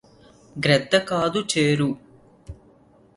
గ్రద్ద 0.55 0.95
కాడు 1.09 1.41
చేరు 1.51 1.89